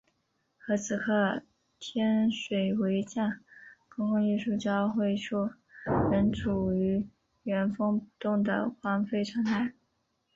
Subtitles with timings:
[0.67, 1.43] 而此刻
[1.77, 3.41] 天水围站
[3.95, 5.51] 公共运输交汇处
[6.11, 7.07] 仍处于
[7.43, 9.73] 原封不动的荒废状态。